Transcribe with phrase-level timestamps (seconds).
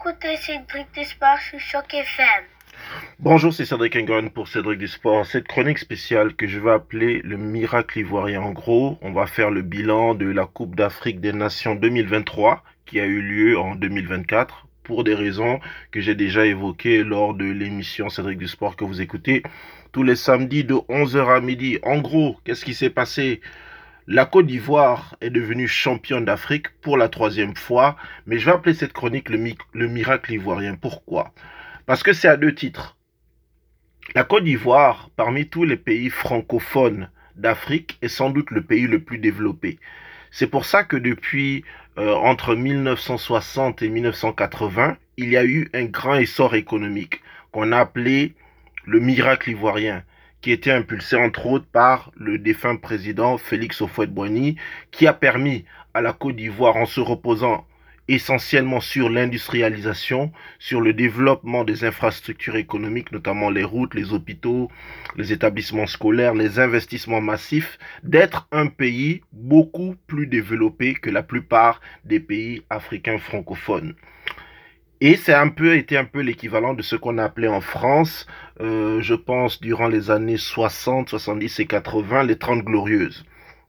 [0.00, 2.44] écoutez Cédric Sport sur Choc FM.
[3.18, 5.26] Bonjour, c'est Cédric Engon pour Cédric du Sport.
[5.26, 8.40] Cette chronique spéciale que je vais appeler le miracle ivoirien.
[8.40, 12.98] En gros, on va faire le bilan de la Coupe d'Afrique des Nations 2023 qui
[12.98, 15.60] a eu lieu en 2024 pour des raisons
[15.90, 19.42] que j'ai déjà évoquées lors de l'émission Cédric du Sport que vous écoutez
[19.92, 21.78] tous les samedis de 11h à midi.
[21.82, 23.42] En gros, qu'est-ce qui s'est passé?
[24.12, 28.74] La Côte d'Ivoire est devenue championne d'Afrique pour la troisième fois, mais je vais appeler
[28.74, 30.74] cette chronique le, miracle ivoirien.
[30.74, 31.32] Pourquoi?
[31.86, 32.96] Parce que c'est à deux titres.
[34.16, 38.98] La Côte d'Ivoire, parmi tous les pays francophones d'Afrique, est sans doute le pays le
[38.98, 39.78] plus développé.
[40.32, 41.62] C'est pour ça que depuis
[41.96, 47.22] euh, entre 1960 et 1980, il y a eu un grand essor économique
[47.52, 48.34] qu'on a appelé
[48.86, 50.02] le miracle ivoirien
[50.40, 54.56] qui était impulsé entre autres par le défunt président Félix Houphouët-Boigny,
[54.90, 57.66] qui a permis à la Côte d'Ivoire, en se reposant
[58.08, 64.68] essentiellement sur l'industrialisation, sur le développement des infrastructures économiques, notamment les routes, les hôpitaux,
[65.16, 71.80] les établissements scolaires, les investissements massifs, d'être un pays beaucoup plus développé que la plupart
[72.04, 73.94] des pays africains francophones.
[75.02, 78.26] Et c'est un peu été un peu l'équivalent de ce qu'on appelait en France,
[78.60, 83.24] euh, je pense, durant les années 60, 70 et 80, les 30 glorieuses.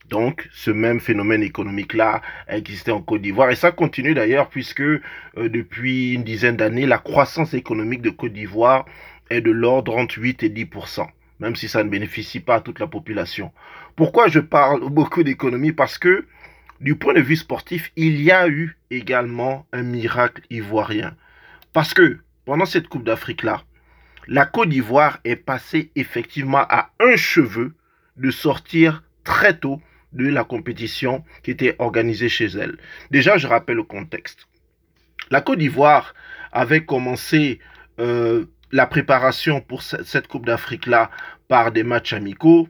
[0.10, 3.50] Donc, ce même phénomène économique-là a existé en Côte d'Ivoire.
[3.50, 5.00] Et ça continue d'ailleurs, puisque euh,
[5.38, 8.86] depuis une dizaine d'années, la croissance économique de Côte d'Ivoire
[9.30, 11.08] est de l'ordre entre 8 et 10%
[11.42, 13.52] même si ça ne bénéficie pas à toute la population.
[13.96, 15.72] Pourquoi je parle beaucoup d'économie?
[15.72, 16.26] Parce que
[16.82, 21.16] du point de vue sportif, il y a eu également un miracle ivoirien.
[21.74, 23.64] Parce que pendant cette Coupe d'Afrique-là,
[24.28, 27.76] la Côte d'Ivoire est passée effectivement à un cheveu
[28.18, 29.82] de sortir très tôt
[30.14, 32.78] de la compétition qui était organisée chez elle.
[33.12, 34.48] Déjà, je rappelle le contexte.
[35.30, 36.16] La Côte d'Ivoire
[36.52, 37.60] avait commencé
[38.00, 41.12] euh, la préparation pour cette Coupe d'Afrique-là
[41.48, 42.68] par des matchs amicaux,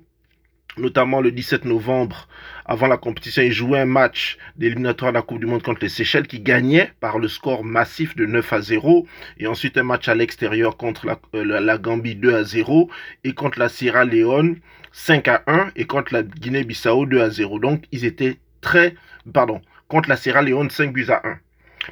[0.77, 2.27] notamment le 17 novembre,
[2.65, 5.89] avant la compétition, il jouait un match d'éliminatoire de la Coupe du Monde contre les
[5.89, 9.07] Seychelles qui gagnait par le score massif de 9 à 0.
[9.37, 12.89] Et ensuite un match à l'extérieur contre euh, la, la, Gambie 2 à 0
[13.23, 14.57] et contre la Sierra Leone
[14.93, 17.59] 5 à 1 et contre la Guinée-Bissau 2 à 0.
[17.59, 18.95] Donc ils étaient très...
[19.33, 21.39] Pardon, contre la Sierra Leone 5 buts à 1.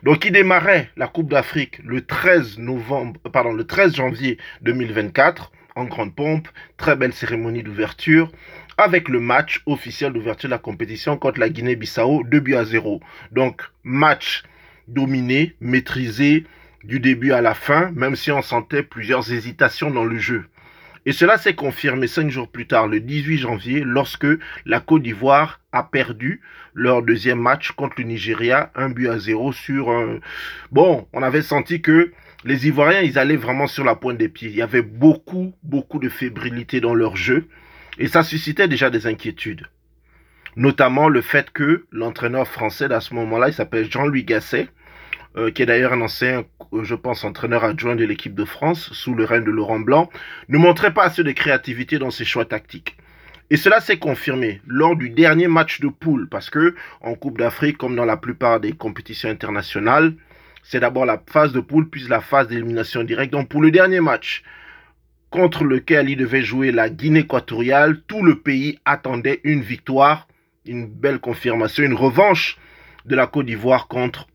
[0.03, 5.85] Donc, il démarrait la Coupe d'Afrique le 13 novembre, pardon, le 13 janvier 2024 en
[5.85, 8.31] grande pompe, très belle cérémonie d'ouverture
[8.79, 13.01] avec le match officiel d'ouverture de la compétition contre la Guinée-Bissau, 2 buts à 0.
[13.31, 14.43] Donc, match
[14.87, 16.45] dominé, maîtrisé
[16.83, 20.45] du début à la fin, même si on sentait plusieurs hésitations dans le jeu.
[21.05, 24.27] Et cela s'est confirmé cinq jours plus tard, le 18 janvier, lorsque
[24.65, 26.41] la Côte d'Ivoire a perdu
[26.73, 30.19] leur deuxième match contre le Nigeria, un but à zéro sur un...
[30.71, 32.11] Bon, on avait senti que
[32.45, 34.49] les Ivoiriens, ils allaient vraiment sur la pointe des pieds.
[34.49, 37.47] Il y avait beaucoup, beaucoup de fébrilité dans leur jeu.
[37.99, 39.67] Et ça suscitait déjà des inquiétudes.
[40.55, 44.69] Notamment le fait que l'entraîneur français à ce moment-là, il s'appelle Jean-Louis Gasset,
[45.37, 48.91] euh, qui est d'ailleurs un ancien, euh, je pense, entraîneur adjoint de l'équipe de France,
[48.93, 50.09] sous le règne de Laurent Blanc,
[50.47, 52.97] ne montrait pas assez de créativité dans ses choix tactiques.
[53.51, 57.77] Et cela s'est confirmé lors du dernier match de poule, parce que en Coupe d'Afrique,
[57.77, 60.13] comme dans la plupart des compétitions internationales,
[60.63, 63.33] c'est d'abord la phase de poule, puis la phase d'élimination directe.
[63.33, 64.43] Donc pour le dernier match,
[65.29, 70.27] contre lequel il devait jouer la Guinée équatoriale, tout le pays attendait une victoire,
[70.65, 72.57] une belle confirmation, une revanche
[73.05, 74.27] de la Côte d'Ivoire contre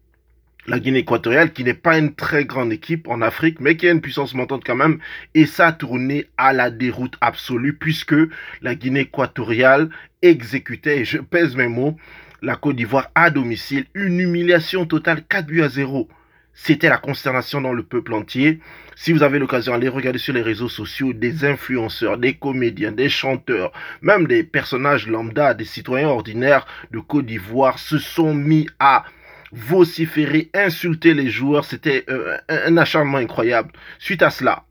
[0.66, 3.92] la Guinée équatoriale, qui n'est pas une très grande équipe en Afrique, mais qui a
[3.92, 4.98] une puissance montante quand même,
[5.34, 8.14] et ça a tourné à la déroute absolue, puisque
[8.62, 9.90] la Guinée équatoriale
[10.22, 11.96] exécutait, et je pèse mes mots,
[12.40, 16.08] la Côte d'Ivoire à domicile, une humiliation totale, 4 buts à 0.
[16.54, 18.60] C'était la consternation dans le peuple entier.
[18.94, 23.08] Si vous avez l'occasion d'aller regarder sur les réseaux sociaux, des influenceurs, des comédiens, des
[23.08, 23.72] chanteurs,
[24.02, 29.04] même des personnages lambda, des citoyens ordinaires de Côte d'Ivoire se sont mis à
[29.50, 31.64] vociférer, insulter les joueurs.
[31.64, 33.72] C'était euh, un acharnement incroyable.
[33.98, 34.64] Suite à cela,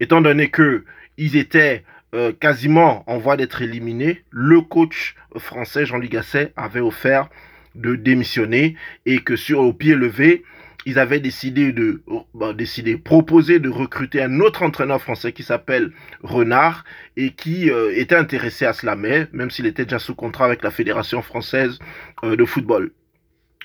[0.00, 0.84] étant donné que
[1.16, 1.84] ils étaient
[2.14, 7.28] euh, quasiment en voie d'être éliminés, le coach français Jean-Louis Gasset avait offert
[7.74, 8.76] de démissionner
[9.06, 10.42] et que sur au pied levé,
[10.86, 12.02] ils avaient décidé de
[12.34, 15.92] bah, décider, proposer de recruter un autre entraîneur français qui s'appelle
[16.22, 16.84] Renard
[17.16, 20.62] et qui euh, était intéressé à cela, mais même s'il était déjà sous contrat avec
[20.62, 21.78] la Fédération française
[22.24, 22.92] euh, de football.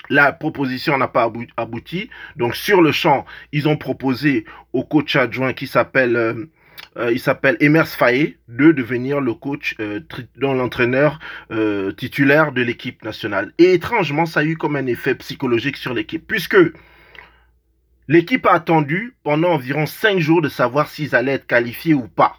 [0.10, 2.10] La proposition n'a pas abouti.
[2.36, 7.58] Donc sur le champ, ils ont proposé au coach adjoint qui s'appelle euh, il s'appelle
[7.60, 9.76] Emers Faye de devenir le coach,
[10.38, 11.20] dans l'entraîneur
[11.98, 13.52] titulaire de l'équipe nationale.
[13.58, 16.56] Et étrangement, ça a eu comme un effet psychologique sur l'équipe, puisque
[18.08, 22.38] L'équipe a attendu pendant environ 5 jours de savoir s'ils allaient être qualifiés ou pas.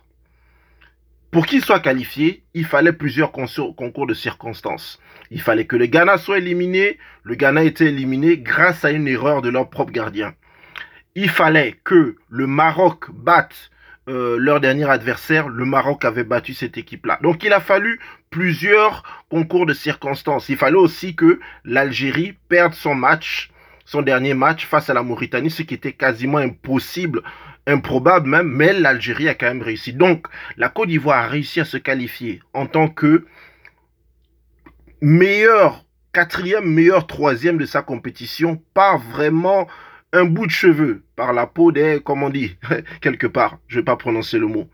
[1.33, 5.01] Pour qu'ils soient qualifiés, il fallait plusieurs concours de circonstances.
[5.31, 6.99] Il fallait que le Ghana soit éliminé.
[7.25, 10.35] Le Ghana était éliminé grâce à une erreur de leur propre gardien.
[11.15, 13.71] Il fallait que le Maroc batte
[14.09, 15.49] euh, leur dernier adversaire.
[15.49, 17.19] Le Maroc avait battu cette équipe-là.
[17.23, 17.99] Donc il a fallu
[18.31, 20.49] plusieurs concours de circonstances.
[20.49, 23.51] Il fallait aussi que l'Algérie perde son match,
[23.87, 27.23] son dernier match face à la Mauritanie, ce qui était quasiment impossible
[27.67, 29.93] improbable même, mais l'Algérie a quand même réussi.
[29.93, 33.27] Donc, la Côte d'Ivoire a réussi à se qualifier en tant que
[35.01, 39.67] meilleur quatrième, meilleur troisième de sa compétition, pas vraiment
[40.13, 42.57] un bout de cheveux, par la peau des, comme on dit,
[43.01, 44.69] quelque part, je ne vais pas prononcer le mot.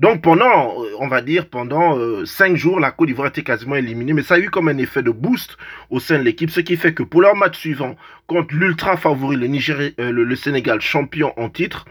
[0.00, 3.76] Donc pendant, euh, on va dire, pendant euh, cinq jours, la Côte d'Ivoire était quasiment
[3.76, 5.56] éliminée, mais ça a eu comme un effet de boost
[5.90, 7.96] au sein de l'équipe, ce qui fait que pour leur match suivant,
[8.26, 9.46] contre l'ultra favori, le,
[10.00, 11.84] euh, le Sénégal, champion en titre,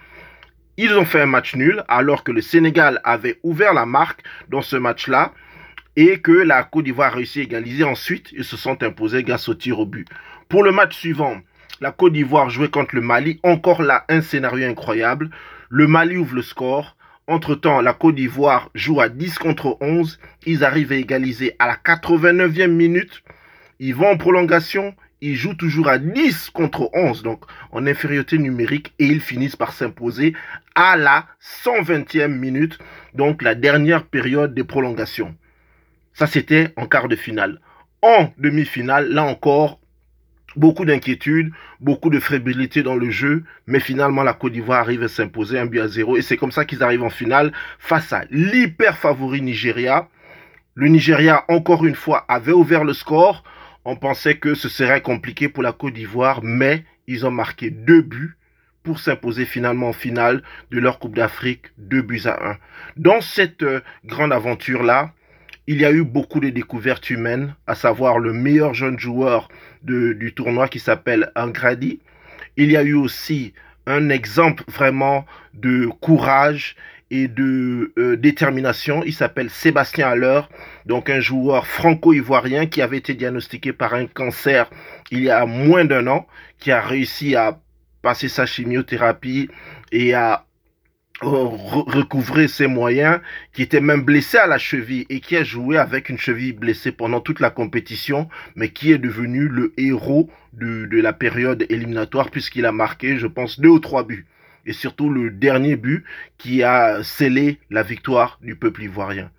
[0.76, 4.62] ils ont fait un match nul alors que le Sénégal avait ouvert la marque dans
[4.62, 5.32] ce match-là
[5.96, 7.84] et que la Côte d'Ivoire a réussi à égaliser.
[7.84, 10.08] Ensuite, ils se sont imposés grâce au tir au but.
[10.50, 11.38] Pour le match suivant,
[11.80, 13.40] la Côte d'Ivoire jouait contre le Mali.
[13.44, 15.30] Encore là, un scénario incroyable.
[15.70, 16.96] Le Mali ouvre le score.
[17.28, 20.20] Entre-temps, la Côte d'Ivoire joue à 10 contre 11.
[20.46, 23.24] Ils arrivent à égaliser à la 89e minute.
[23.80, 24.94] Ils vont en prolongation
[25.25, 29.72] ils jouent toujours à 10 contre 11, donc en infériorité numérique, et ils finissent par
[29.72, 30.34] s'imposer
[30.75, 31.28] à la
[31.64, 32.78] 120e minute,
[33.14, 35.34] donc la dernière période de prolongation.
[36.14, 37.62] Ça, c'était en quart de finale.
[38.02, 39.80] En demi-finale, là encore,
[40.56, 45.08] beaucoup d'inquiétudes, beaucoup de fébrilité dans le jeu, mais finalement la Côte d'Ivoire arrive à
[45.08, 48.24] s'imposer un but à zéro, et c'est comme ça qu'ils arrivent en finale face à
[48.30, 50.08] l'hyper favori Nigeria.
[50.76, 53.44] Le Nigeria, encore une fois, avait ouvert le score,
[53.86, 58.02] on pensait que ce serait compliqué pour la Côte d'Ivoire, mais ils ont marqué deux
[58.02, 58.38] buts
[58.84, 62.58] pour s'imposer finalement en finale de leur Coupe d'Afrique, deux buts à un.
[62.98, 65.14] Dans cette euh, grande aventure-là,
[65.68, 69.48] il y a eu beaucoup de découvertes humaines, à savoir le meilleur jeune joueur
[69.81, 72.00] du tournoi qui s'appelle Angradi.
[72.57, 73.54] Il y a eu aussi
[73.86, 76.75] un exemple vraiment de courage
[77.12, 79.04] et de euh, détermination.
[79.06, 80.42] Il s'appelle Sébastien Haller,
[80.86, 84.69] donc un joueur franco-ivoirien qui avait été diagnostiqué par un cancer
[85.12, 86.27] il y a moins d'un an,
[86.60, 87.60] qui a réussi à
[88.01, 89.50] passer sa chimiothérapie
[89.92, 90.45] et à
[91.21, 93.19] recouvrer ses moyens,
[93.54, 96.92] qui était même blessé à la cheville et qui a joué avec une cheville blessée
[96.92, 102.30] pendant toute la compétition, mais qui est devenu le héros de, de la période éliminatoire
[102.30, 104.25] puisqu'il a marqué, je pense, deux ou trois buts
[104.65, 106.04] et surtout le dernier but
[106.38, 109.30] qui a scellé la victoire du peuple ivoirien.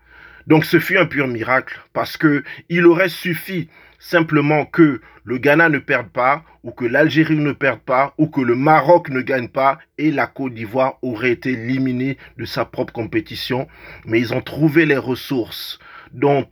[0.46, 3.68] Donc ce fut un pur miracle parce que il aurait suffi
[3.98, 8.42] simplement que le Ghana ne perde pas ou que l'Algérie ne perde pas ou que
[8.42, 12.92] le Maroc ne gagne pas et la Côte d'Ivoire aurait été éliminée de sa propre
[12.92, 13.66] compétition.
[14.04, 15.78] Mais ils ont trouvé les ressources
[16.12, 16.46] dont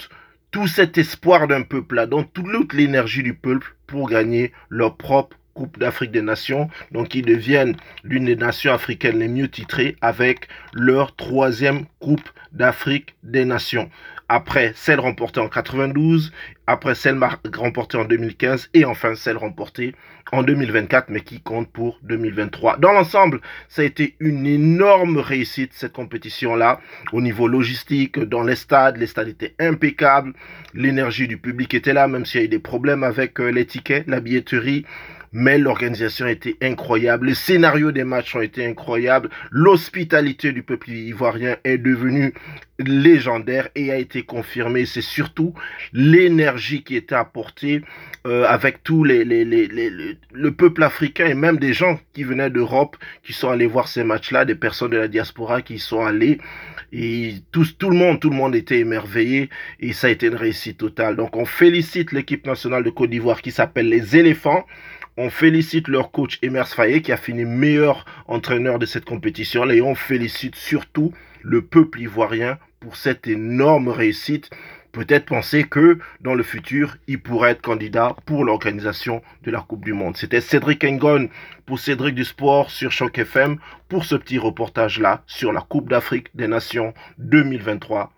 [0.51, 5.37] tout cet espoir d'un peuple là, dont toute l'énergie du peuple pour gagner leur propre
[5.55, 6.69] Coupe d'Afrique des Nations.
[6.91, 13.15] Donc ils deviennent l'une des nations africaines les mieux titrées avec leur troisième Coupe d'Afrique
[13.23, 13.91] des Nations.
[14.29, 16.33] Après celle remportée en 92,
[16.67, 17.19] après celle
[17.55, 19.95] remportée en 2015 et enfin celle remportée
[20.33, 22.79] en 2024 mais qui compte pour 2023.
[22.79, 26.81] Dans l'ensemble, ça a été une énorme réussite cette compétition-là
[27.13, 30.33] au niveau logistique, dans les stades, les stades étaient impeccables,
[30.73, 33.67] l'énergie du public était là même s'il y a eu des problèmes avec euh, les
[33.67, 34.87] tickets, la billetterie
[35.33, 41.57] mais l'organisation été incroyable, les scénarios des matchs ont été incroyables, l'hospitalité du peuple ivoirien
[41.65, 42.35] est devenue
[42.79, 44.87] légendaire et a été confirmée.
[44.87, 45.55] C'est surtout
[45.93, 47.83] l'énergie qui était apportée
[48.27, 52.25] euh, avec tous les, les, les, les, le peuple africain et même des gens qui
[52.25, 56.05] venaient d'Europe qui sont allés voir ces matchs-là, des personnes de la diaspora qui sont
[56.05, 56.39] allés
[56.93, 59.49] et tout, tout le monde, tout le monde était émerveillé
[59.81, 61.17] et ça a été une réussite totale.
[61.17, 64.67] Donc on félicite l'équipe nationale de Côte d'Ivoire qui s'appelle les éléphants.
[65.19, 69.83] On félicite leur coach Emers Faye qui a fini meilleur entraîneur de cette compétition et
[69.83, 74.49] on félicite surtout le peuple ivoirien pour cette énorme réussite.
[74.91, 79.85] Peut-être penser que dans le futur, il pourrait être candidat pour l'organisation de la Coupe
[79.85, 80.17] du Monde.
[80.17, 81.29] C'était Cédric Engon
[81.67, 83.59] pour Cédric du Sport sur Choc FM
[83.91, 88.09] pour ce petit reportage-là sur la Coupe d'Afrique des Nations 2023-2024.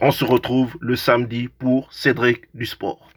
[0.00, 3.10] On se retrouve le samedi pour Cédric du Sport.